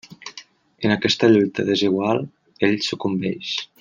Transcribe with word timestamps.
En 0.87 0.93
aquesta 0.95 1.29
lluita 1.33 1.67
desigual 1.67 2.23
ell 2.69 2.75
sucumbeix. 2.87 3.53